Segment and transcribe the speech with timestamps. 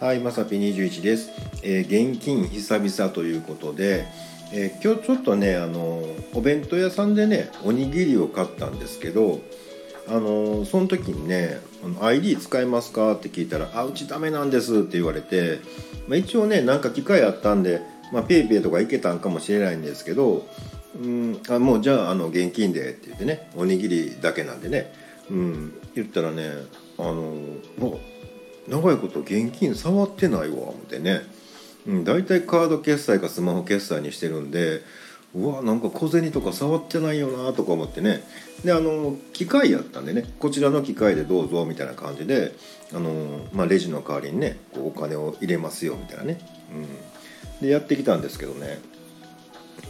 [0.00, 1.30] はい、まさぴ21です、
[1.62, 4.06] えー現金久々ということで、
[4.52, 6.02] えー今日ちょっとねあの
[6.34, 9.40] お弁当屋さんでねおにぎりを買ったんですけど
[10.08, 11.60] あのその時にね
[12.00, 15.60] ID 使えますか?」って聞いたら「あうちダメなんです」って言われて、
[16.08, 17.80] まあ、一応ねなんか機会あったんで、
[18.12, 20.44] まあ、ペイペイとかいけたんかもしれないんですけど
[21.00, 24.92] 「うん、あもうじゃああの現金で」って言ってねおにぎりだけなんでね、
[25.30, 26.50] うん、言ったらね
[26.98, 27.32] あの
[27.78, 27.98] う
[28.74, 31.22] 長いこと現金触ってないわ思ってね、
[31.86, 34.82] うん、大体カード決済かスマホ決済にしてるんで
[35.34, 38.22] うわなんか小銭とか触ってないよなとか思ってね。
[38.64, 40.24] であの機械やったんでね。
[40.38, 42.54] こちらの機械でどうぞみたいな感じで
[42.94, 46.38] あの、まあ、レジの代わりにねこうお金を入れますよみたいなね、
[47.60, 48.80] うん、でやってきたんですけどね。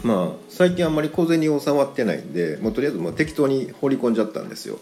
[0.02, 4.78] まあ最近あんまり小銭を触ってないんでもうとりあえずもう適当に放り込んじゃったんですよ。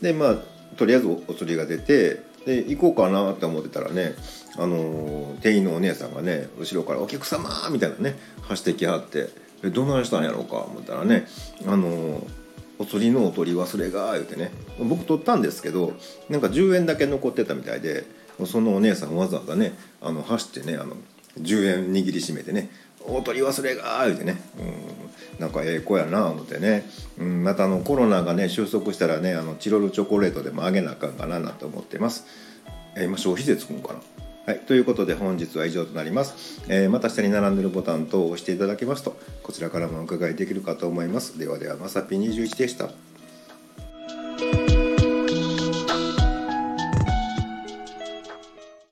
[0.00, 0.36] でまあ
[0.76, 4.14] とりあえずお釣りが出てで行こうかなって思ってたらね
[4.56, 9.28] あのー店員のお姉さんがね後ろから「お客様!」みたいなね走ってきはって
[9.62, 11.26] 「えどないしたんやろうか?」思ったらね
[11.66, 12.22] あのー
[12.80, 15.94] お釣りのお取り忘れが言うてね僕取ったんですけど
[16.28, 18.04] なんか10円だけ残ってたみたいで
[18.46, 20.96] そのお姉さんわざわざねあの走ってねあの
[21.40, 22.70] 10円握りしめてね
[23.04, 24.40] 「お取り忘れが!」言うてね、
[25.38, 26.84] なんかええ子やな思ってね、
[27.18, 32.26] うん、またあのコロナがね収束したらねあのチロルチョコレートでもあげなあかんかななんて思ってます。
[32.96, 34.00] えー今消費税つくんかな。
[34.46, 41.38] はい、ということで本日は以上となります、えーまた下に並んでるボタン等を押していただけますとこちらからもお伺いできるかと思います。
[41.38, 42.88] ではではまさぴ21でした。